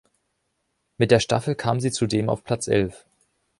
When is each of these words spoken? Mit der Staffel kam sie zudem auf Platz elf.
Mit 0.97 1.11
der 1.11 1.19
Staffel 1.19 1.53
kam 1.53 1.79
sie 1.79 1.91
zudem 1.91 2.27
auf 2.27 2.43
Platz 2.43 2.67
elf. 2.67 3.05